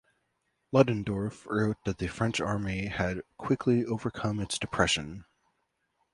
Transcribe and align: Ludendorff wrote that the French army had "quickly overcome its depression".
Ludendorff 0.71 1.45
wrote 1.45 1.77
that 1.85 1.99
the 1.99 2.07
French 2.07 2.39
army 2.41 2.87
had 2.87 3.21
"quickly 3.37 3.85
overcome 3.85 4.39
its 4.39 4.57
depression". 4.57 5.25